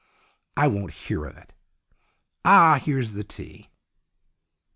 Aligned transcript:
I 0.57 0.67
won't 0.67 0.91
hear 0.93 1.25
of 1.27 1.37
it. 1.37 1.53
Ah, 2.43 2.79
here's 2.83 3.13
the 3.13 3.23
tea 3.23 3.69